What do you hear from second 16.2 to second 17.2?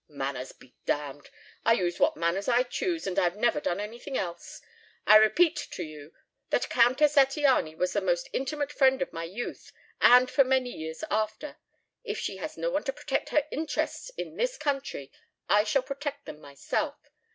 them myself.